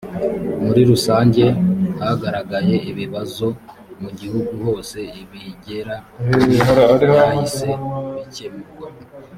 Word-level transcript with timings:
muri 0.65 0.81
rusange 0.91 1.43
hagaragaye 2.03 2.75
ibibazo 2.91 3.47
mu 4.01 4.09
gihugu 4.19 4.51
hose 4.65 4.99
ibigera 5.21 5.95
kuri 6.31 6.55
byahise 7.03 7.69
bikemurwa 8.15 8.85